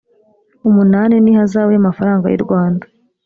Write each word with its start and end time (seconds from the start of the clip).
umunani 0.67 1.15
n 1.19 1.27
ihazabu 1.31 1.69
y 1.73 1.79
amafaranga 1.81 2.25
y 2.29 2.35
urwanda 2.39 2.85